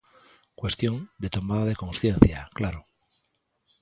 [0.55, 2.81] Cuestión de tomada de consciencia, claro.